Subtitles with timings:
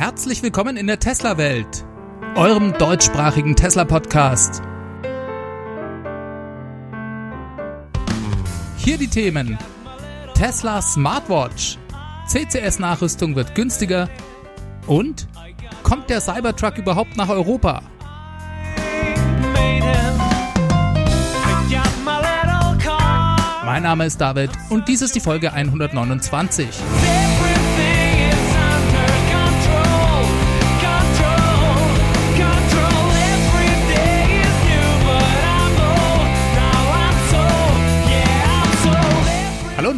[0.00, 1.84] Herzlich willkommen in der Tesla-Welt,
[2.34, 4.62] eurem deutschsprachigen Tesla-Podcast.
[8.78, 9.58] Hier die Themen:
[10.32, 11.76] Tesla Smartwatch,
[12.26, 14.08] CCS-Nachrüstung wird günstiger
[14.86, 15.28] und
[15.82, 17.82] kommt der Cybertruck überhaupt nach Europa?
[23.66, 26.68] Mein Name ist David und dies ist die Folge 129.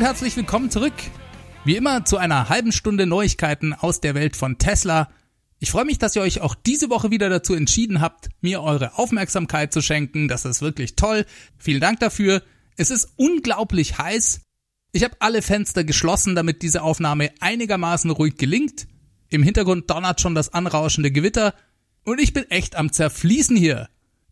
[0.02, 0.95] und herzlich willkommen zurück.
[1.65, 5.09] Wie immer zu einer halben Stunde Neuigkeiten aus der Welt von Tesla.
[5.61, 8.98] Ich freue mich, dass ihr euch auch diese Woche wieder dazu entschieden habt, mir eure
[8.98, 10.27] Aufmerksamkeit zu schenken.
[10.27, 11.25] Das ist wirklich toll.
[11.56, 12.42] Vielen Dank dafür.
[12.77, 14.41] Es ist unglaublich heiß.
[14.91, 18.89] Ich habe alle Fenster geschlossen, damit diese Aufnahme einigermaßen ruhig gelingt.
[19.28, 21.55] Im Hintergrund donnert schon das anrauschende Gewitter
[22.03, 23.89] und ich bin echt am Zerfließen hier.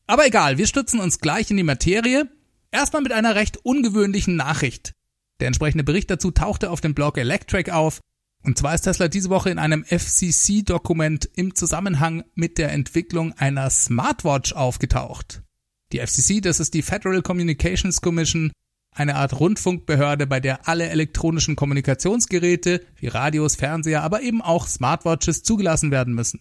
[0.09, 2.29] Aber egal, wir stützen uns gleich in die Materie.
[2.73, 4.95] Erstmal mit einer recht ungewöhnlichen Nachricht.
[5.41, 8.01] Der entsprechende Bericht dazu tauchte auf dem Blog Electric auf.
[8.43, 13.69] Und zwar ist Tesla diese Woche in einem FCC-Dokument im Zusammenhang mit der Entwicklung einer
[13.69, 15.43] Smartwatch aufgetaucht.
[15.93, 18.53] Die FCC, das ist die Federal Communications Commission,
[18.93, 25.43] eine Art Rundfunkbehörde, bei der alle elektronischen Kommunikationsgeräte wie Radios, Fernseher, aber eben auch Smartwatches
[25.43, 26.41] zugelassen werden müssen.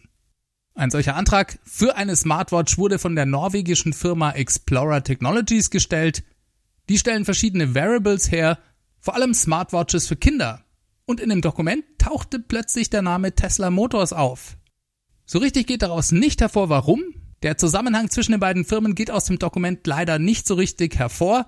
[0.76, 6.24] Ein solcher Antrag für eine Smartwatch wurde von der norwegischen Firma Explorer Technologies gestellt.
[6.88, 8.58] Die stellen verschiedene Variables her,
[9.00, 10.66] vor allem Smartwatches für Kinder.
[11.06, 14.58] Und in dem Dokument tauchte plötzlich der Name Tesla Motors auf.
[15.26, 17.04] So richtig geht daraus nicht hervor, warum.
[17.42, 21.46] Der Zusammenhang zwischen den beiden Firmen geht aus dem Dokument leider nicht so richtig hervor.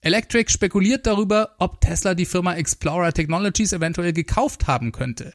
[0.00, 5.32] Electric spekuliert darüber, ob Tesla die Firma Explorer Technologies eventuell gekauft haben könnte.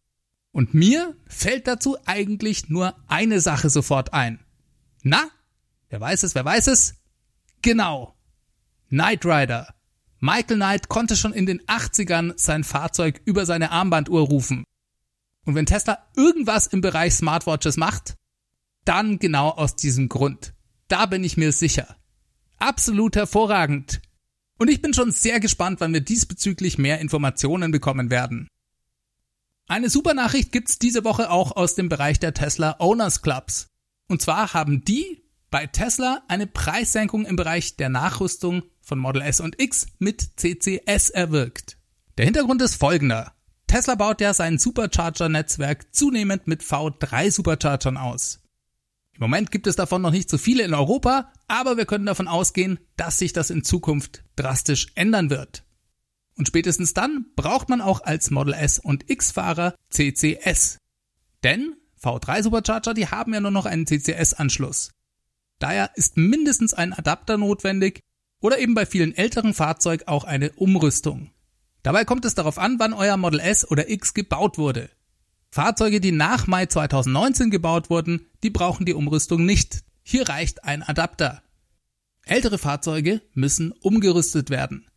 [0.51, 4.39] Und mir fällt dazu eigentlich nur eine Sache sofort ein.
[5.03, 5.29] Na?
[5.89, 6.95] Wer weiß es, wer weiß es?
[7.61, 8.15] Genau.
[8.89, 9.73] Knight Rider.
[10.19, 14.63] Michael Knight konnte schon in den 80ern sein Fahrzeug über seine Armbanduhr rufen.
[15.45, 18.15] Und wenn Tesla irgendwas im Bereich Smartwatches macht,
[18.83, 20.53] dann genau aus diesem Grund.
[20.87, 21.97] Da bin ich mir sicher.
[22.57, 24.01] Absolut hervorragend.
[24.57, 28.47] Und ich bin schon sehr gespannt, wann wir diesbezüglich mehr Informationen bekommen werden.
[29.67, 33.67] Eine super Nachricht gibt's diese Woche auch aus dem Bereich der Tesla Owners Clubs.
[34.07, 39.41] Und zwar haben die bei Tesla eine Preissenkung im Bereich der Nachrüstung von Model S
[39.41, 41.77] und X mit CCS erwirkt.
[42.17, 43.33] Der Hintergrund ist folgender.
[43.67, 48.39] Tesla baut ja sein Supercharger-Netzwerk zunehmend mit V3 Superchargern aus.
[49.13, 52.29] Im Moment gibt es davon noch nicht so viele in Europa, aber wir können davon
[52.29, 55.65] ausgehen, dass sich das in Zukunft drastisch ändern wird.
[56.37, 60.77] Und spätestens dann braucht man auch als Model S und X-Fahrer CCS.
[61.43, 64.91] Denn V3 Supercharger, die haben ja nur noch einen CCS-Anschluss.
[65.59, 68.01] Daher ist mindestens ein Adapter notwendig
[68.41, 71.31] oder eben bei vielen älteren Fahrzeugen auch eine Umrüstung.
[71.83, 74.89] Dabei kommt es darauf an, wann euer Model S oder X gebaut wurde.
[75.49, 79.83] Fahrzeuge, die nach Mai 2019 gebaut wurden, die brauchen die Umrüstung nicht.
[80.03, 81.41] Hier reicht ein Adapter.
[82.23, 84.87] Ältere Fahrzeuge müssen umgerüstet werden.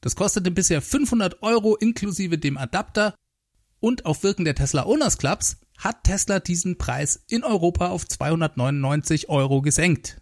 [0.00, 3.14] Das kostete bisher 500 Euro inklusive dem Adapter
[3.80, 9.28] und auf Wirken der Tesla Owners Clubs hat Tesla diesen Preis in Europa auf 299
[9.28, 10.20] Euro gesenkt.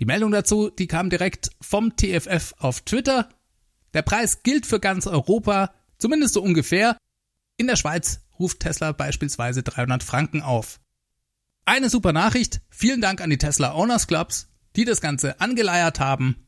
[0.00, 3.28] Die Meldung dazu, die kam direkt vom TFF auf Twitter.
[3.92, 6.96] Der Preis gilt für ganz Europa, zumindest so ungefähr.
[7.58, 10.80] In der Schweiz ruft Tesla beispielsweise 300 Franken auf.
[11.66, 12.62] Eine super Nachricht.
[12.70, 16.46] Vielen Dank an die Tesla Owners Clubs, die das Ganze angeleiert haben.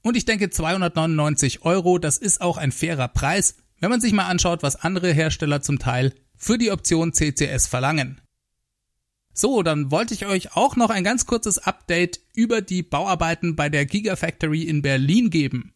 [0.00, 4.28] Und ich denke 299 Euro, das ist auch ein fairer Preis, wenn man sich mal
[4.28, 8.22] anschaut, was andere Hersteller zum Teil für die Option CCS verlangen.
[9.36, 13.68] So, dann wollte ich euch auch noch ein ganz kurzes Update über die Bauarbeiten bei
[13.68, 15.74] der Gigafactory in Berlin geben.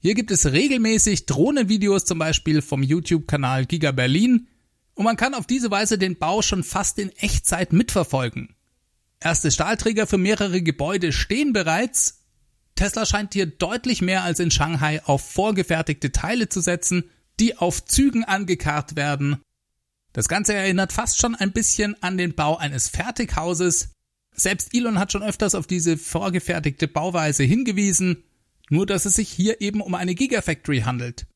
[0.00, 4.48] Hier gibt es regelmäßig Drohnenvideos zum Beispiel vom YouTube-Kanal Giga Berlin
[4.94, 8.56] und man kann auf diese Weise den Bau schon fast in Echtzeit mitverfolgen.
[9.20, 12.24] Erste Stahlträger für mehrere Gebäude stehen bereits.
[12.74, 17.04] Tesla scheint hier deutlich mehr als in Shanghai auf vorgefertigte Teile zu setzen,
[17.38, 19.40] die auf Zügen angekarrt werden
[20.16, 23.90] das Ganze erinnert fast schon ein bisschen an den Bau eines Fertighauses.
[24.34, 28.24] Selbst Elon hat schon öfters auf diese vorgefertigte Bauweise hingewiesen,
[28.70, 31.26] nur dass es sich hier eben um eine Gigafactory handelt.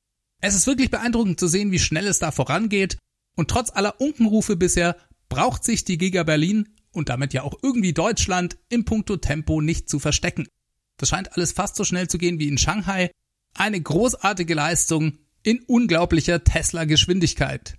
[0.40, 2.96] Es ist wirklich beeindruckend zu sehen, wie schnell es da vorangeht
[3.36, 4.96] und trotz aller Unkenrufe bisher
[5.28, 9.90] braucht sich die Giga Berlin und damit ja auch irgendwie Deutschland im Punkto Tempo nicht
[9.90, 10.48] zu verstecken.
[10.96, 13.10] Das scheint alles fast so schnell zu gehen wie in Shanghai.
[13.52, 17.76] Eine großartige Leistung in unglaublicher Tesla-Geschwindigkeit.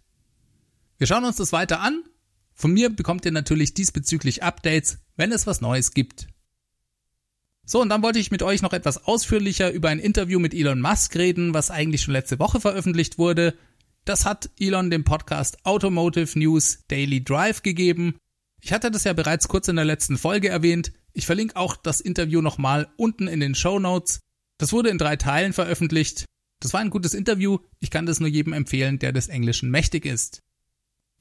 [1.02, 2.04] Wir schauen uns das weiter an
[2.54, 6.28] Von mir bekommt ihr natürlich diesbezüglich Updates, wenn es was Neues gibt.
[7.66, 10.80] So, und dann wollte ich mit euch noch etwas ausführlicher über ein Interview mit Elon
[10.80, 13.58] Musk reden, was eigentlich schon letzte Woche veröffentlicht wurde.
[14.06, 18.18] Das hat Elon dem Podcast Automotive News Daily Drive gegeben.
[18.62, 20.94] Ich hatte das ja bereits kurz in der letzten Folge erwähnt.
[21.14, 24.20] Ich verlinke auch das Interview nochmal unten in den Show Notes.
[24.60, 26.26] Das wurde in drei Teilen veröffentlicht.
[26.60, 27.58] Das war ein gutes Interview.
[27.80, 30.44] Ich kann das nur jedem empfehlen, der des Englischen mächtig ist.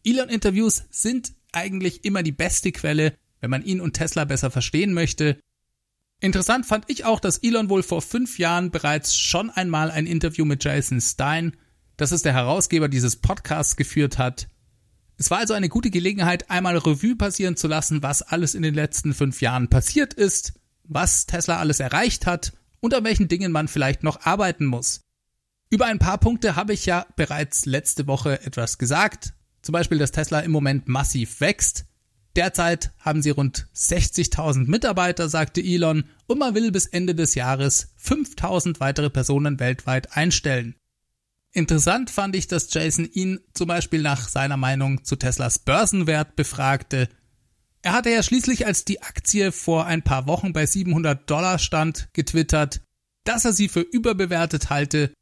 [0.04, 5.38] Elon-Interviews sind eigentlich immer die beste Quelle, wenn man ihn und Tesla besser verstehen möchte.
[6.20, 10.44] Interessant fand ich auch, dass Elon wohl vor fünf Jahren bereits schon einmal ein Interview
[10.44, 11.56] mit Jason Stein,
[11.96, 14.48] das ist der Herausgeber dieses Podcasts, geführt hat.
[15.18, 18.72] Es war also eine gute Gelegenheit, einmal Revue passieren zu lassen, was alles in den
[18.72, 20.54] letzten fünf Jahren passiert ist,
[20.84, 25.02] was Tesla alles erreicht hat und an welchen Dingen man vielleicht noch arbeiten muss.
[25.68, 29.34] Über ein paar Punkte habe ich ja bereits letzte Woche etwas gesagt.
[29.62, 31.86] Zum Beispiel, dass Tesla im Moment massiv wächst.
[32.36, 37.88] Derzeit haben sie rund 60.000 Mitarbeiter, sagte Elon, und man will bis Ende des Jahres
[38.02, 40.76] 5.000 weitere Personen weltweit einstellen.
[41.52, 47.08] Interessant fand ich, dass Jason ihn zum Beispiel nach seiner Meinung zu Teslas Börsenwert befragte.
[47.82, 52.08] Er hatte ja schließlich, als die Aktie vor ein paar Wochen bei 700 Dollar stand,
[52.12, 52.82] getwittert,
[53.24, 55.12] dass er sie für überbewertet halte.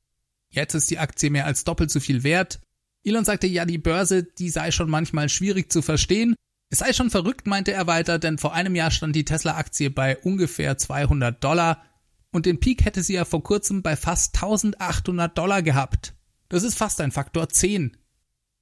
[0.51, 2.61] Jetzt ist die Aktie mehr als doppelt so viel wert.
[3.09, 6.35] Elon sagte, ja, die Börse, die sei schon manchmal schwierig zu verstehen,
[6.71, 10.19] es sei schon verrückt, meinte er weiter, denn vor einem Jahr stand die Tesla-Aktie bei
[10.19, 11.83] ungefähr 200 Dollar
[12.31, 16.15] und den Peak hätte sie ja vor kurzem bei fast 1800 Dollar gehabt.
[16.51, 17.97] Das ist fast ein Faktor 10.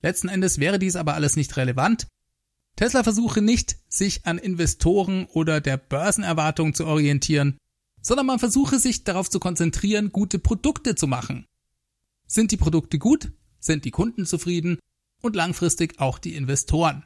[0.02, 2.06] Letzten Endes wäre dies aber alles nicht relevant.
[2.76, 7.58] Tesla versuche nicht, sich an Investoren oder der Börsenerwartung zu orientieren,
[8.02, 11.46] sondern man versuche sich darauf zu konzentrieren, gute Produkte zu machen.
[12.26, 13.32] Sind die Produkte gut,
[13.66, 14.78] sind die Kunden zufrieden
[15.20, 17.04] und langfristig auch die Investoren.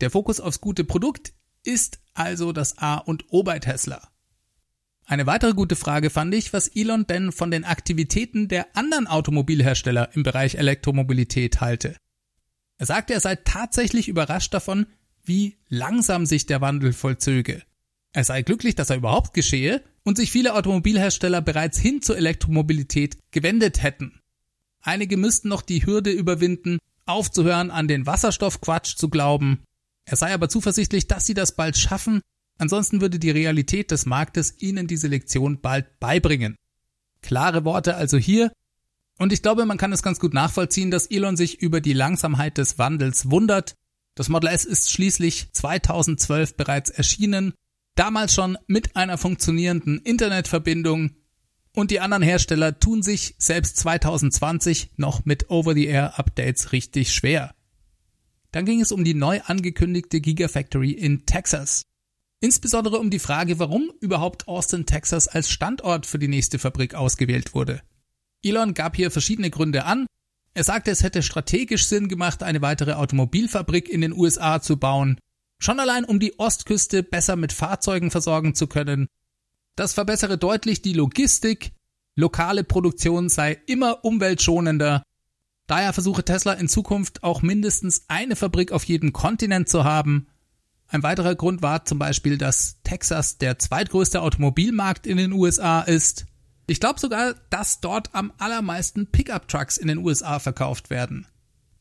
[0.00, 1.32] Der Fokus aufs gute Produkt
[1.64, 4.08] ist also das A und O bei Tesla.
[5.04, 10.10] Eine weitere gute Frage fand ich, was Elon denn von den Aktivitäten der anderen Automobilhersteller
[10.14, 11.96] im Bereich Elektromobilität halte.
[12.76, 14.86] Er sagte, er sei tatsächlich überrascht davon,
[15.24, 17.62] wie langsam sich der Wandel vollzöge.
[18.12, 23.18] Er sei glücklich, dass er überhaupt geschehe und sich viele Automobilhersteller bereits hin zur Elektromobilität
[23.30, 24.20] gewendet hätten.
[24.88, 29.62] Einige müssten noch die Hürde überwinden, aufzuhören, an den Wasserstoffquatsch zu glauben.
[30.06, 32.22] Er sei aber zuversichtlich, dass sie das bald schaffen,
[32.56, 36.56] ansonsten würde die Realität des Marktes ihnen diese Lektion bald beibringen.
[37.20, 38.50] Klare Worte also hier,
[39.18, 42.56] und ich glaube, man kann es ganz gut nachvollziehen, dass Elon sich über die Langsamkeit
[42.56, 43.74] des Wandels wundert.
[44.14, 47.52] Das Model S ist schließlich 2012 bereits erschienen,
[47.94, 51.10] damals schon mit einer funktionierenden Internetverbindung,
[51.74, 57.54] und die anderen Hersteller tun sich selbst 2020 noch mit Over-the-Air-Updates richtig schwer.
[58.52, 61.82] Dann ging es um die neu angekündigte Gigafactory in Texas.
[62.40, 67.54] Insbesondere um die Frage, warum überhaupt Austin, Texas als Standort für die nächste Fabrik ausgewählt
[67.54, 67.82] wurde.
[68.42, 70.06] Elon gab hier verschiedene Gründe an.
[70.54, 75.20] Er sagte, es hätte strategisch Sinn gemacht, eine weitere Automobilfabrik in den USA zu bauen,
[75.58, 79.08] schon allein um die Ostküste besser mit Fahrzeugen versorgen zu können.
[79.78, 81.70] Das verbessere deutlich die Logistik,
[82.16, 85.04] lokale Produktion sei immer umweltschonender
[85.68, 90.26] Daher versuche Tesla in Zukunft auch mindestens eine Fabrik auf jedem Kontinent zu haben.
[90.88, 96.26] Ein weiterer Grund war zum Beispiel, dass Texas der zweitgrößte Automobilmarkt in den USA ist.
[96.66, 101.28] Ich glaube sogar, dass dort am allermeisten Pickup-Trucks in den USA verkauft werden.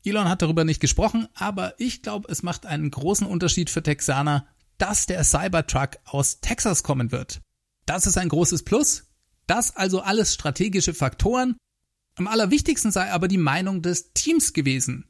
[0.04, 4.46] Elon hat darüber nicht gesprochen, aber ich glaube, es macht einen großen Unterschied für Texaner,
[4.78, 7.40] dass der Cybertruck aus Texas kommen wird.
[7.88, 9.06] Das ist ein großes Plus.
[9.48, 11.56] Das also alles strategische Faktoren,
[12.16, 15.06] am allerwichtigsten sei aber die Meinung des Teams gewesen.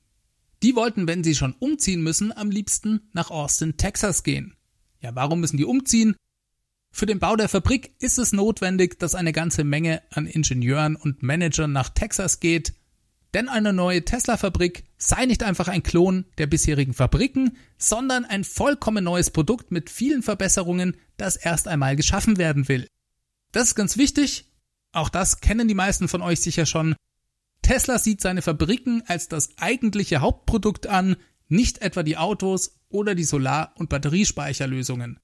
[0.62, 4.56] Die wollten, wenn sie schon umziehen müssen, am liebsten nach Austin, Texas gehen.
[5.02, 6.16] Ja, warum müssen die umziehen?
[6.92, 11.24] Für den Bau der Fabrik ist es notwendig, dass eine ganze Menge an Ingenieuren und
[11.24, 12.74] Managern nach Texas geht,
[13.34, 19.04] denn eine neue Tesla-Fabrik sei nicht einfach ein Klon der bisherigen Fabriken, sondern ein vollkommen
[19.04, 22.88] neues Produkt mit vielen Verbesserungen, das erst einmal geschaffen werden will.
[23.52, 24.46] Das ist ganz wichtig,
[24.92, 26.96] auch das kennen die meisten von euch sicher schon.
[27.62, 33.24] Tesla sieht seine Fabriken als das eigentliche Hauptprodukt an, nicht etwa die Autos oder die
[33.24, 35.20] Solar- und Batteriespeicherlösungen.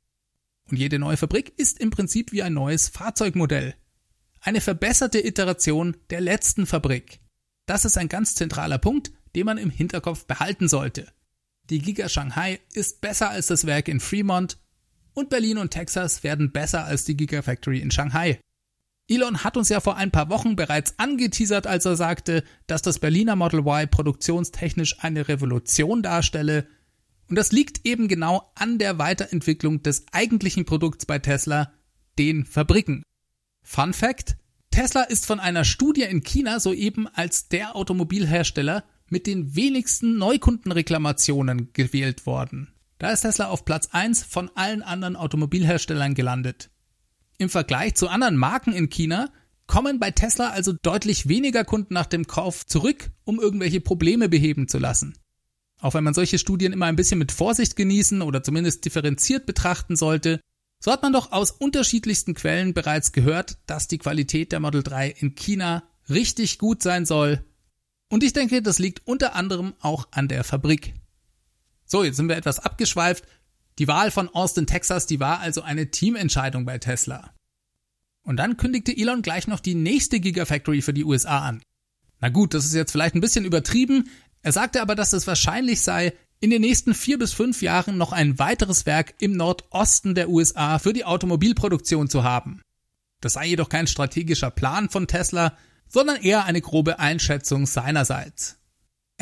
[0.69, 3.75] Und jede neue Fabrik ist im Prinzip wie ein neues Fahrzeugmodell.
[4.39, 7.19] Eine verbesserte Iteration der letzten Fabrik.
[7.65, 11.07] Das ist ein ganz zentraler Punkt, den man im Hinterkopf behalten sollte.
[11.69, 14.57] Die Giga Shanghai ist besser als das Werk in Fremont
[15.13, 18.39] und Berlin und Texas werden besser als die Gigafactory in Shanghai.
[19.07, 22.99] Elon hat uns ja vor ein paar Wochen bereits angeteasert, als er sagte, dass das
[22.99, 26.67] Berliner Model Y produktionstechnisch eine Revolution darstelle.
[27.29, 31.73] Und das liegt eben genau an der Weiterentwicklung des eigentlichen Produkts bei Tesla,
[32.17, 33.03] den Fabriken.
[33.61, 34.37] Fun Fact,
[34.71, 41.71] Tesla ist von einer Studie in China soeben als der Automobilhersteller mit den wenigsten Neukundenreklamationen
[41.73, 42.72] gewählt worden.
[43.03, 46.69] Da ist Tesla auf Platz 1 von allen anderen Automobilherstellern gelandet.
[47.37, 49.29] Im Vergleich zu anderen Marken in China
[49.67, 54.69] kommen bei Tesla also deutlich weniger Kunden nach dem Kauf zurück, um irgendwelche Probleme beheben
[54.69, 55.17] zu lassen.
[55.81, 59.97] Auch wenn man solche Studien immer ein bisschen mit Vorsicht genießen oder zumindest differenziert betrachten
[59.97, 60.39] sollte,
[60.79, 65.09] so hat man doch aus unterschiedlichsten Quellen bereits gehört, dass die Qualität der Model 3
[65.09, 67.43] in China richtig gut sein soll.
[68.09, 70.93] Und ich denke, das liegt unter anderem auch an der Fabrik.
[71.93, 73.23] So, jetzt sind wir etwas abgeschweift.
[73.77, 77.35] Die Wahl von Austin, Texas, die war also eine Teamentscheidung bei Tesla.
[78.23, 81.61] Und dann kündigte Elon gleich noch die nächste Gigafactory für die USA an.
[82.19, 84.09] Na gut, das ist jetzt vielleicht ein bisschen übertrieben.
[84.41, 88.11] Er sagte aber, dass es wahrscheinlich sei, in den nächsten vier bis fünf Jahren noch
[88.11, 92.63] ein weiteres Werk im Nordosten der USA für die Automobilproduktion zu haben.
[93.21, 95.55] Das sei jedoch kein strategischer Plan von Tesla,
[95.87, 98.57] sondern eher eine grobe Einschätzung seinerseits.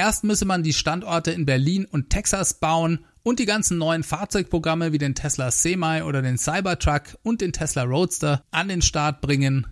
[0.01, 4.93] Erst müsse man die Standorte in Berlin und Texas bauen und die ganzen neuen Fahrzeugprogramme
[4.93, 9.67] wie den Tesla Semi oder den Cybertruck und den Tesla Roadster an den Start bringen.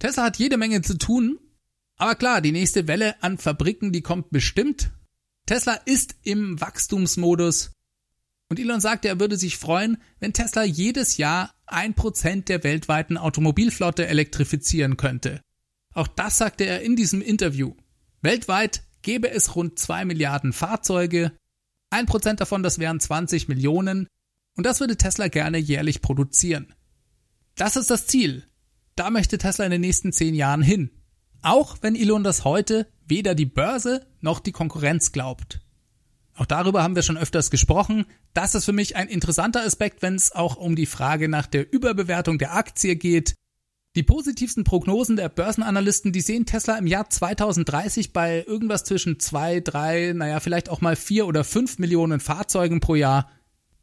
[0.00, 1.38] Tesla hat jede Menge zu tun,
[1.98, 4.90] aber klar, die nächste Welle an Fabriken, die kommt bestimmt.
[5.46, 7.70] Tesla ist im Wachstumsmodus
[8.48, 13.16] und Elon sagte, er würde sich freuen, wenn Tesla jedes Jahr ein Prozent der weltweiten
[13.16, 15.42] Automobilflotte elektrifizieren könnte.
[15.94, 17.76] Auch das sagte er in diesem Interview.
[18.20, 21.32] Weltweit gäbe es rund zwei Milliarden Fahrzeuge,
[21.90, 24.06] ein Prozent davon, das wären 20 Millionen.
[24.56, 26.72] Und das würde Tesla gerne jährlich produzieren.
[27.56, 28.46] Das ist das Ziel.
[28.94, 30.90] Da möchte Tesla in den nächsten zehn Jahren hin.
[31.42, 35.60] Auch wenn Elon das heute weder die Börse noch die Konkurrenz glaubt.
[36.34, 38.06] Auch darüber haben wir schon öfters gesprochen.
[38.34, 41.72] Das ist für mich ein interessanter Aspekt, wenn es auch um die Frage nach der
[41.72, 43.34] Überbewertung der Aktie geht.
[43.96, 49.58] Die positivsten Prognosen der Börsenanalysten, die sehen Tesla im Jahr 2030 bei irgendwas zwischen zwei,
[49.58, 53.28] drei, naja, vielleicht auch mal vier oder fünf Millionen Fahrzeugen pro Jahr.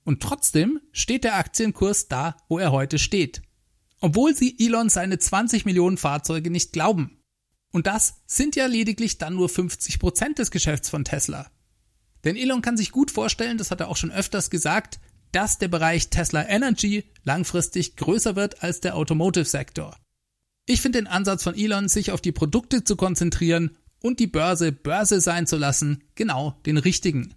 [0.05, 3.41] Und trotzdem steht der Aktienkurs da, wo er heute steht.
[3.99, 7.21] Obwohl sie Elon seine 20 Millionen Fahrzeuge nicht glauben.
[7.73, 11.51] Und das sind ja lediglich dann nur 50 Prozent des Geschäfts von Tesla.
[12.23, 15.67] Denn Elon kann sich gut vorstellen, das hat er auch schon öfters gesagt, dass der
[15.67, 19.97] Bereich Tesla Energy langfristig größer wird als der Automotive-Sektor.
[20.65, 24.71] Ich finde den Ansatz von Elon, sich auf die Produkte zu konzentrieren und die Börse
[24.71, 27.33] Börse sein zu lassen, genau den richtigen.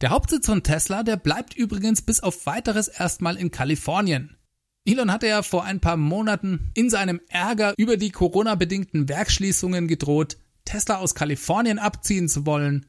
[0.00, 4.36] Der Hauptsitz von Tesla, der bleibt übrigens bis auf weiteres erstmal in Kalifornien.
[4.84, 10.38] Elon hatte ja vor ein paar Monaten in seinem Ärger über die Corona-bedingten Werkschließungen gedroht,
[10.64, 12.86] Tesla aus Kalifornien abziehen zu wollen.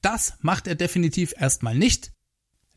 [0.00, 2.12] Das macht er definitiv erstmal nicht,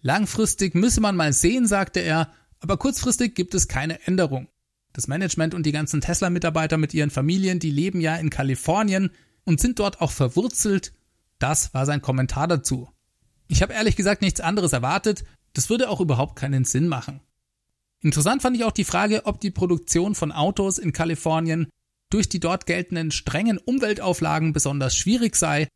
[0.06, 4.48] Langfristig müsse man mal sehen, sagte er, aber kurzfristig gibt es keine Änderung.
[4.94, 9.10] Das Management und die ganzen Tesla-Mitarbeiter mit ihren Familien, die leben ja in Kalifornien
[9.46, 10.94] und sind dort auch verwurzelt.
[11.40, 12.88] Das war sein Kommentar dazu.
[13.48, 17.20] Ich habe ehrlich gesagt nichts anderes erwartet, das würde auch überhaupt keinen Sinn machen.
[18.00, 21.68] Interessant fand ich auch die Frage, ob die Produktion von Autos in Kalifornien
[22.12, 25.68] durch die dort geltenden strengen Umweltauflagen besonders schwierig sei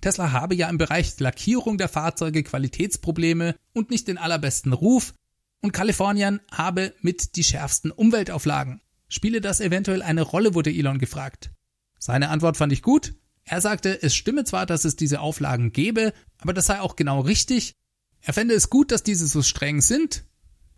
[0.00, 5.14] Tesla habe ja im Bereich Lackierung der Fahrzeuge Qualitätsprobleme und nicht den allerbesten Ruf
[5.62, 8.80] und Kalifornien habe mit die schärfsten Umweltauflagen.
[9.08, 11.50] Spiele das eventuell eine Rolle, wurde Elon gefragt.
[11.98, 13.14] Seine Antwort fand ich gut.
[13.44, 17.20] Er sagte, es stimme zwar, dass es diese Auflagen gebe, aber das sei auch genau
[17.20, 17.72] richtig.
[18.20, 20.24] Er fände es gut, dass diese so streng sind.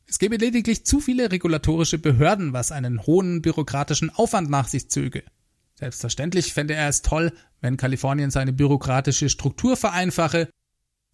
[0.06, 5.24] Es gäbe lediglich zu viele regulatorische Behörden, was einen hohen bürokratischen Aufwand nach sich zöge.
[5.74, 10.48] Selbstverständlich fände er es toll, wenn Kalifornien seine bürokratische Struktur vereinfache.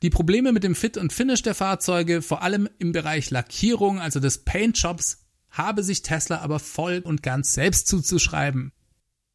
[0.02, 4.20] Die Probleme mit dem Fit und Finish der Fahrzeuge, vor allem im Bereich Lackierung, also
[4.20, 8.72] des Paintjobs, habe sich Tesla aber voll und ganz selbst zuzuschreiben.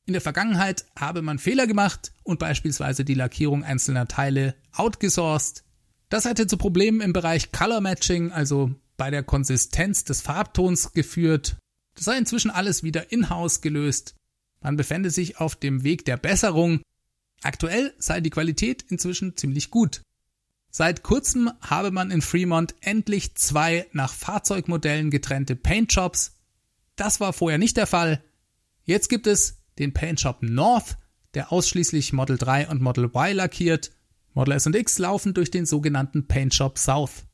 [0.06, 5.64] In der Vergangenheit habe man Fehler gemacht und beispielsweise die Lackierung einzelner Teile outgesourced.
[6.10, 11.58] Das hätte zu Problemen im Bereich Color Matching, also bei der Konsistenz des Farbtons geführt.
[11.96, 14.16] Das sei inzwischen alles wieder in-house gelöst.
[14.62, 16.82] Man befände sich auf dem Weg der Besserung.
[17.42, 20.02] Aktuell sei die Qualität inzwischen ziemlich gut.
[20.72, 26.38] Seit kurzem habe man in Fremont endlich zwei nach Fahrzeugmodellen getrennte Paintshops.
[26.96, 28.24] Das war vorher nicht der Fall.
[28.84, 30.98] Jetzt gibt es den Paintshop North,
[31.34, 33.92] der ausschließlich Model 3 und Model Y lackiert.
[34.34, 37.26] Model S und X laufen durch den sogenannten Paintshop South.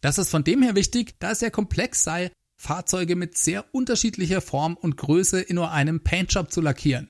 [0.00, 4.40] Das ist von dem her wichtig, da es sehr komplex sei, Fahrzeuge mit sehr unterschiedlicher
[4.40, 7.08] Form und Größe in nur einem Paintjob zu lackieren.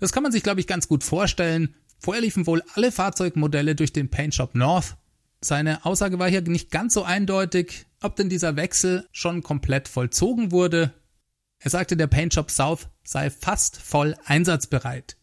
[0.00, 1.74] Das kann man sich, glaube ich, ganz gut vorstellen.
[1.98, 4.96] Vorher liefen wohl alle Fahrzeugmodelle durch den Paintshop North.
[5.42, 10.50] Seine Aussage war hier nicht ganz so eindeutig, ob denn dieser Wechsel schon komplett vollzogen
[10.50, 10.92] wurde.
[11.58, 15.16] Er sagte, der Paint Shop South sei fast voll einsatzbereit.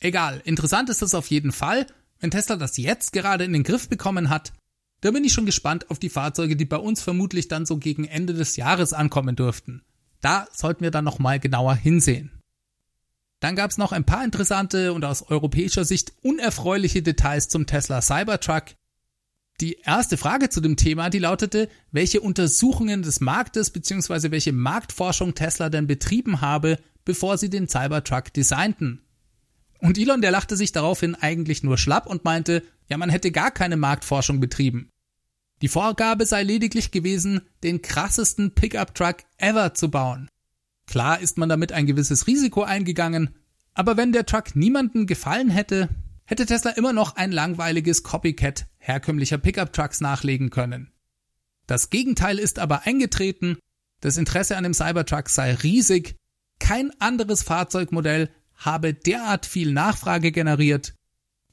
[0.00, 1.86] Egal, interessant ist es auf jeden Fall.
[2.20, 4.52] Wenn Tesla das jetzt gerade in den Griff bekommen hat,
[5.00, 8.04] da bin ich schon gespannt auf die Fahrzeuge, die bei uns vermutlich dann so gegen
[8.04, 9.82] Ende des Jahres ankommen dürften.
[10.20, 12.41] Da sollten wir dann nochmal genauer hinsehen.
[13.42, 18.00] Dann gab es noch ein paar interessante und aus europäischer Sicht unerfreuliche Details zum Tesla
[18.00, 18.66] Cybertruck.
[19.60, 24.30] Die erste Frage zu dem Thema, die lautete, welche Untersuchungen des Marktes bzw.
[24.30, 29.02] welche Marktforschung Tesla denn betrieben habe, bevor sie den Cybertruck designten.
[29.80, 33.50] Und Elon, der lachte sich daraufhin eigentlich nur schlapp und meinte, ja, man hätte gar
[33.50, 34.88] keine Marktforschung betrieben.
[35.62, 40.28] Die Vorgabe sei lediglich gewesen, den krassesten Pickup-Truck ever zu bauen.
[40.86, 43.30] Klar ist man damit ein gewisses Risiko eingegangen,
[43.74, 45.88] aber wenn der Truck niemanden gefallen hätte,
[46.24, 50.92] hätte Tesla immer noch ein langweiliges Copycat herkömmlicher Pickup-Trucks nachlegen können.
[51.66, 53.58] Das Gegenteil ist aber eingetreten,
[54.00, 56.16] das Interesse an dem Cybertruck sei riesig,
[56.58, 60.94] kein anderes Fahrzeugmodell habe derart viel Nachfrage generiert.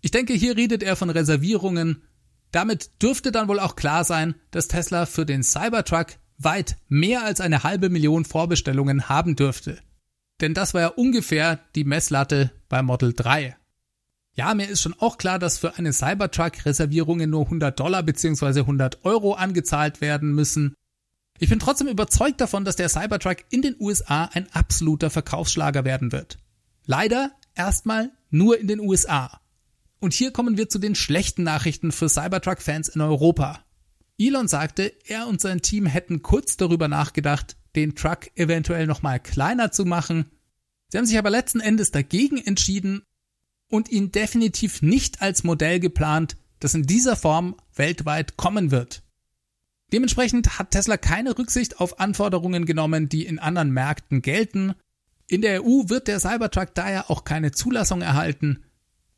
[0.01, 2.03] Ich denke, hier redet er von Reservierungen.
[2.51, 6.07] Damit dürfte dann wohl auch klar sein, dass Tesla für den Cybertruck
[6.39, 9.79] weit mehr als eine halbe Million Vorbestellungen haben dürfte.
[10.41, 13.55] Denn das war ja ungefähr die Messlatte bei Model 3.
[14.36, 18.62] Ja, mir ist schon auch klar, dass für eine Cybertruck Reservierungen nur 100 Dollar bzw.
[18.62, 20.75] 100 Euro angezahlt werden müssen.
[21.39, 26.12] Ich bin trotzdem überzeugt davon, dass der Cybertruck in den USA ein absoluter Verkaufsschlager werden
[26.12, 26.39] wird.
[26.86, 29.41] Leider erstmal nur in den USA.
[30.00, 33.60] Und hier kommen wir zu den schlechten Nachrichten für Cybertruck-Fans in Europa.
[34.19, 39.71] Elon sagte, er und sein Team hätten kurz darüber nachgedacht, den Truck eventuell nochmal kleiner
[39.71, 40.25] zu machen.
[40.89, 43.03] Sie haben sich aber letzten Endes dagegen entschieden
[43.69, 49.03] und ihn definitiv nicht als Modell geplant, das in dieser Form weltweit kommen wird.
[49.94, 54.75] Dementsprechend hat Tesla keine Rücksicht auf Anforderungen genommen, die in anderen Märkten gelten.
[55.27, 58.63] In der EU wird der Cybertruck daher auch keine Zulassung erhalten.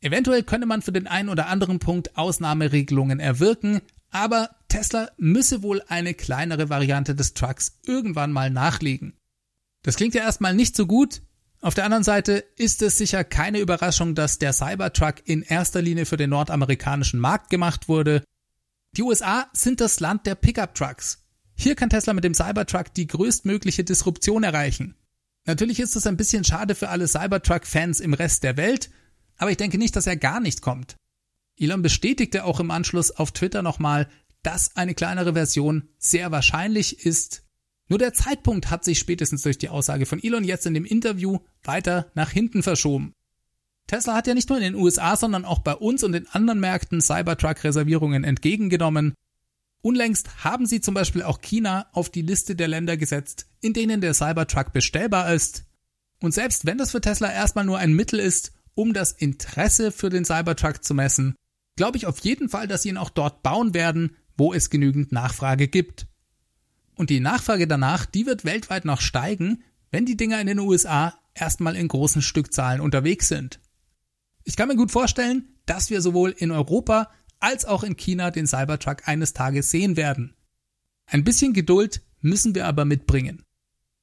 [0.00, 3.80] Eventuell könne man für den einen oder anderen Punkt Ausnahmeregelungen erwirken,
[4.12, 9.14] aber Tesla müsse wohl eine kleinere Variante des Trucks irgendwann mal nachlegen.
[9.82, 11.22] Das klingt ja erstmal nicht so gut.
[11.60, 16.06] Auf der anderen Seite ist es sicher keine Überraschung, dass der Cybertruck in erster Linie
[16.06, 18.22] für den nordamerikanischen Markt gemacht wurde.
[18.96, 21.24] Die USA sind das Land der Pickup-Trucks.
[21.54, 24.94] Hier kann Tesla mit dem Cybertruck die größtmögliche Disruption erreichen.
[25.46, 28.90] Natürlich ist es ein bisschen schade für alle Cybertruck-Fans im Rest der Welt,
[29.36, 30.96] aber ich denke nicht, dass er gar nicht kommt.
[31.58, 34.08] Elon bestätigte auch im Anschluss auf Twitter nochmal,
[34.42, 37.44] dass eine kleinere Version sehr wahrscheinlich ist.
[37.88, 41.38] Nur der Zeitpunkt hat sich spätestens durch die Aussage von Elon jetzt in dem Interview
[41.62, 43.14] weiter nach hinten verschoben.
[43.86, 46.60] Tesla hat ja nicht nur in den USA, sondern auch bei uns und in anderen
[46.60, 49.14] Märkten Cybertruck-Reservierungen entgegengenommen.
[49.82, 54.00] Unlängst haben sie zum Beispiel auch China auf die Liste der Länder gesetzt, in denen
[54.00, 55.64] der Cybertruck bestellbar ist.
[56.20, 60.08] Und selbst wenn das für Tesla erstmal nur ein Mittel ist, um das Interesse für
[60.08, 61.34] den Cybertruck zu messen,
[61.82, 65.10] glaube ich auf jeden Fall, dass sie ihn auch dort bauen werden, wo es genügend
[65.10, 66.06] Nachfrage gibt.
[66.94, 71.12] Und die Nachfrage danach, die wird weltweit noch steigen, wenn die Dinger in den USA
[71.34, 73.58] erstmal in großen Stückzahlen unterwegs sind.
[74.44, 78.46] Ich kann mir gut vorstellen, dass wir sowohl in Europa als auch in China den
[78.46, 80.36] Cybertruck eines Tages sehen werden.
[81.06, 83.42] Ein bisschen Geduld müssen wir aber mitbringen.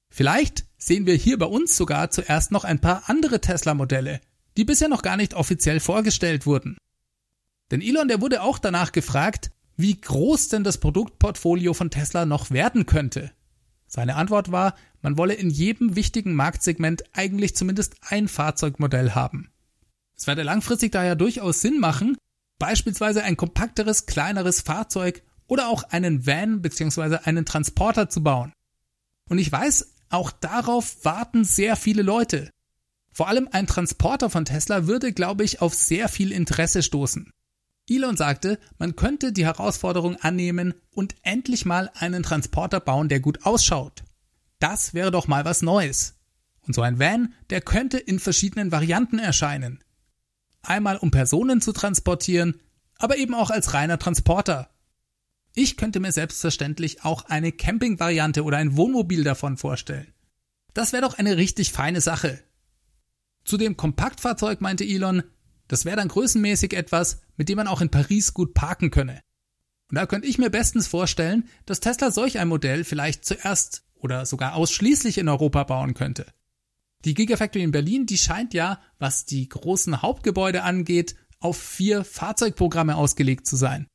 [0.09, 4.19] Vielleicht sehen wir hier bei uns sogar zuerst noch ein paar andere Tesla-Modelle,
[4.57, 6.75] die bisher noch gar nicht offiziell vorgestellt wurden.
[7.71, 12.51] Denn Elon, der wurde auch danach gefragt, wie groß denn das Produktportfolio von Tesla noch
[12.51, 13.31] werden könnte.
[13.87, 19.49] Seine Antwort war, man wolle in jedem wichtigen Marktsegment eigentlich zumindest ein Fahrzeugmodell haben.
[20.15, 22.17] Es werde langfristig daher durchaus Sinn machen,
[22.59, 27.19] beispielsweise ein kompakteres, kleineres Fahrzeug oder auch einen Van bzw.
[27.23, 28.53] einen Transporter zu bauen.
[29.29, 32.51] Und ich weiß, auch darauf warten sehr viele Leute.
[33.13, 37.31] Vor allem ein Transporter von Tesla würde, glaube ich, auf sehr viel Interesse stoßen.
[37.89, 43.45] Elon sagte, man könnte die Herausforderung annehmen und endlich mal einen Transporter bauen, der gut
[43.45, 44.03] ausschaut.
[44.59, 46.15] Das wäre doch mal was Neues.
[46.61, 49.83] Und so ein Van, der könnte in verschiedenen Varianten erscheinen.
[50.61, 52.59] Einmal um Personen zu transportieren,
[52.97, 54.69] aber eben auch als reiner Transporter.
[55.55, 60.13] Ich könnte mir selbstverständlich auch eine Camping-Variante oder ein Wohnmobil davon vorstellen.
[60.73, 62.39] Das wäre doch eine richtig feine Sache.
[63.45, 65.23] Zu dem Kompaktfahrzeug meinte Elon,
[65.67, 69.21] das wäre dann größenmäßig etwas, mit dem man auch in Paris gut parken könne.
[69.89, 74.25] Und da könnte ich mir bestens vorstellen, dass Tesla solch ein Modell vielleicht zuerst oder
[74.25, 76.25] sogar ausschließlich in Europa bauen könnte.
[77.05, 82.97] Die Gigafactory in Berlin, die scheint ja, was die großen Hauptgebäude angeht, auf vier Fahrzeugprogramme
[82.97, 83.87] ausgelegt zu sein.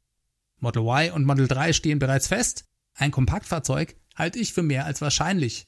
[0.59, 2.65] Model Y und Model 3 stehen bereits fest.
[2.95, 5.67] Ein Kompaktfahrzeug halte ich für mehr als wahrscheinlich.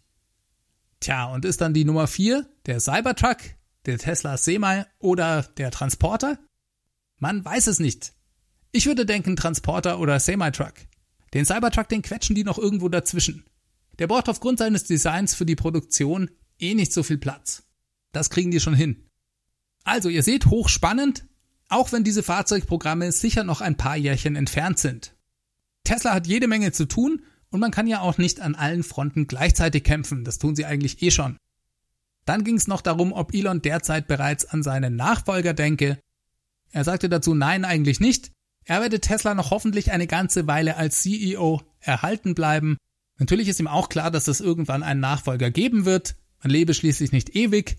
[1.00, 3.36] Tja, und ist dann die Nummer 4 der Cybertruck,
[3.84, 6.38] der Tesla Semi oder der Transporter?
[7.18, 8.12] Man weiß es nicht.
[8.72, 10.74] Ich würde denken Transporter oder Semi-Truck.
[11.34, 13.44] Den Cybertruck, den quetschen die noch irgendwo dazwischen.
[13.98, 17.62] Der braucht aufgrund seines Designs für die Produktion eh nicht so viel Platz.
[18.12, 19.08] Das kriegen die schon hin.
[19.84, 21.26] Also, ihr seht, hochspannend,
[21.68, 25.14] auch wenn diese Fahrzeugprogramme sicher noch ein paar Jährchen entfernt sind.
[25.84, 29.26] Tesla hat jede Menge zu tun und man kann ja auch nicht an allen Fronten
[29.26, 31.38] gleichzeitig kämpfen, das tun sie eigentlich eh schon.
[32.24, 35.98] Dann ging es noch darum, ob Elon derzeit bereits an seinen Nachfolger denke.
[36.76, 38.32] Er sagte dazu nein eigentlich nicht.
[38.66, 42.76] Er werde Tesla noch hoffentlich eine ganze Weile als CEO erhalten bleiben.
[43.18, 46.16] Natürlich ist ihm auch klar, dass es irgendwann einen Nachfolger geben wird.
[46.42, 47.78] Man lebe schließlich nicht ewig.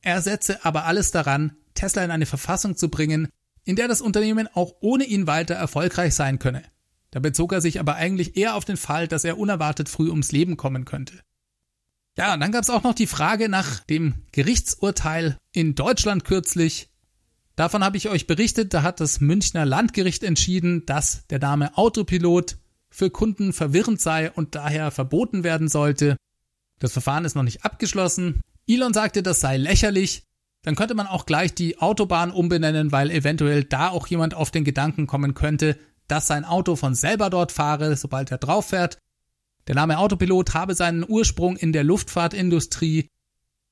[0.00, 3.28] Er setze aber alles daran, Tesla in eine Verfassung zu bringen,
[3.64, 6.62] in der das Unternehmen auch ohne ihn weiter erfolgreich sein könne.
[7.10, 10.32] Da bezog er sich aber eigentlich eher auf den Fall, dass er unerwartet früh ums
[10.32, 11.20] Leben kommen könnte.
[12.16, 16.89] Ja, und dann gab es auch noch die Frage nach dem Gerichtsurteil in Deutschland kürzlich.
[17.60, 22.56] Davon habe ich euch berichtet, da hat das Münchner Landgericht entschieden, dass der Name Autopilot
[22.88, 26.16] für Kunden verwirrend sei und daher verboten werden sollte.
[26.78, 28.40] Das Verfahren ist noch nicht abgeschlossen.
[28.66, 30.26] Elon sagte, das sei lächerlich.
[30.62, 34.64] Dann könnte man auch gleich die Autobahn umbenennen, weil eventuell da auch jemand auf den
[34.64, 35.76] Gedanken kommen könnte,
[36.08, 38.96] dass sein Auto von selber dort fahre, sobald er drauf fährt.
[39.66, 43.10] Der Name Autopilot habe seinen Ursprung in der Luftfahrtindustrie.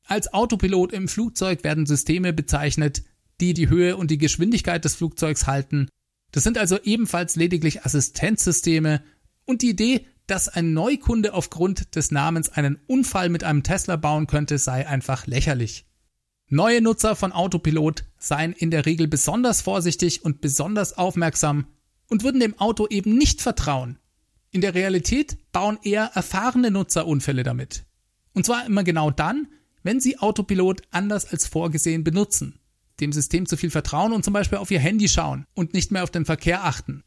[0.04, 3.02] Als Autopilot im Flugzeug werden Systeme bezeichnet,
[3.40, 5.88] die die Höhe und die Geschwindigkeit des Flugzeugs halten.
[6.32, 9.02] Das sind also ebenfalls lediglich Assistenzsysteme
[9.44, 14.26] und die Idee, dass ein Neukunde aufgrund des Namens einen Unfall mit einem Tesla bauen
[14.26, 15.86] könnte, sei einfach lächerlich.
[16.50, 21.66] Neue Nutzer von Autopilot seien in der Regel besonders vorsichtig und besonders aufmerksam
[22.08, 23.98] und würden dem Auto eben nicht vertrauen.
[24.50, 27.84] In der Realität bauen eher erfahrene Nutzer Unfälle damit.
[28.32, 29.48] Und zwar immer genau dann,
[29.82, 32.58] wenn sie Autopilot anders als vorgesehen benutzen,
[33.00, 36.04] dem System zu viel vertrauen und zum Beispiel auf ihr Handy schauen und nicht mehr
[36.04, 37.04] auf den Verkehr achten.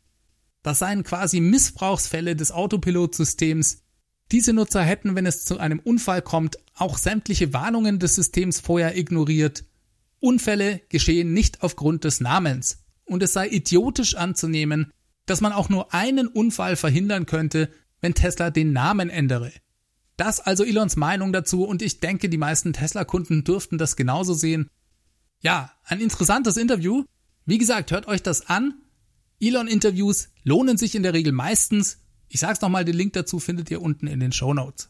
[0.64, 3.84] Das seien quasi Missbrauchsfälle des Autopilot-Systems.
[4.32, 8.98] Diese Nutzer hätten, wenn es zu einem Unfall kommt, auch sämtliche Warnungen des Systems vorher
[8.98, 9.66] ignoriert.
[10.20, 12.84] Unfälle geschehen nicht aufgrund des Namens.
[13.06, 14.92] Und es sei idiotisch anzunehmen,
[15.26, 19.52] dass man auch nur einen Unfall verhindern könnte, wenn Tesla den Namen ändere.
[20.18, 24.70] Das also Elons Meinung dazu und ich denke, die meisten Tesla-Kunden dürften das genauso sehen.
[25.42, 27.04] Ja, ein interessantes Interview.
[27.46, 28.76] Wie gesagt, hört euch das an.
[29.40, 31.98] Elon-Interviews lohnen sich in der Regel meistens.
[32.30, 34.90] Ich sag's nochmal, den Link dazu findet ihr unten in den Show Notes.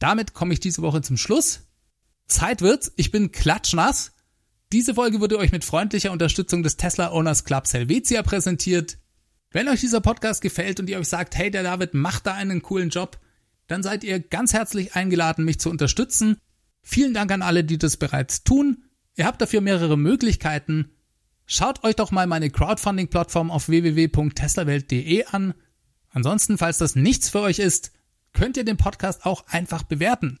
[0.00, 1.60] Damit komme ich diese Woche zum Schluss.
[2.26, 4.12] Zeit wird's, ich bin klatschnass.
[4.72, 8.98] Diese Folge wurde euch mit freundlicher Unterstützung des Tesla Owners Club Helvetia präsentiert.
[9.50, 12.62] Wenn euch dieser Podcast gefällt und ihr euch sagt, hey, der David macht da einen
[12.62, 13.20] coolen Job,
[13.68, 16.38] dann seid ihr ganz herzlich eingeladen, mich zu unterstützen.
[16.82, 18.83] Vielen Dank an alle, die das bereits tun.
[19.16, 20.90] Ihr habt dafür mehrere Möglichkeiten.
[21.46, 25.54] Schaut euch doch mal meine Crowdfunding-Plattform auf www.teslawelt.de an.
[26.10, 27.92] Ansonsten, falls das nichts für euch ist,
[28.32, 30.38] könnt ihr den Podcast auch einfach bewerten.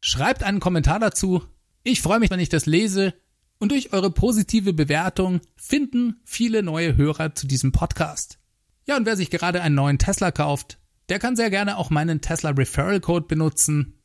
[0.00, 1.42] Schreibt einen Kommentar dazu.
[1.82, 3.14] Ich freue mich, wenn ich das lese.
[3.58, 8.38] Und durch eure positive Bewertung finden viele neue Hörer zu diesem Podcast.
[8.86, 10.78] Ja, und wer sich gerade einen neuen Tesla kauft,
[11.10, 14.00] der kann sehr gerne auch meinen Tesla Referral Code benutzen.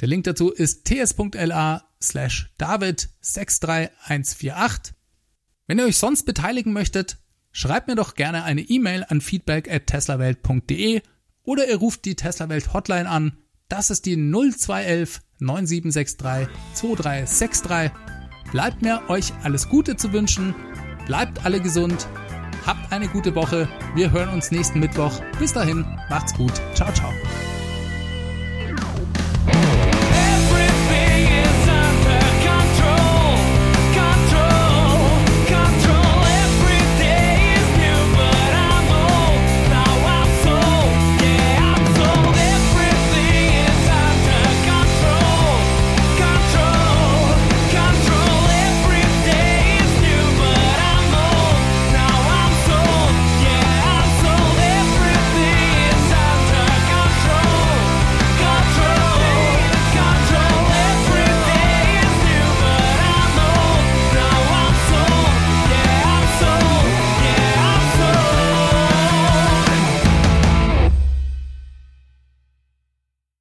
[0.00, 4.94] Der Link dazu ist ts.la slash david 63148.
[5.66, 7.18] Wenn ihr euch sonst beteiligen möchtet,
[7.52, 11.02] schreibt mir doch gerne eine E-Mail an feedback at teslawelt.de
[11.42, 13.38] oder ihr ruft die Tesla Welt Hotline an.
[13.68, 17.90] Das ist die 0211 9763 2363.
[18.52, 20.54] Bleibt mir euch alles Gute zu wünschen.
[21.06, 22.06] Bleibt alle gesund.
[22.64, 23.68] Habt eine gute Woche.
[23.94, 25.20] Wir hören uns nächsten Mittwoch.
[25.38, 26.52] Bis dahin, macht's gut.
[26.74, 27.12] Ciao, ciao.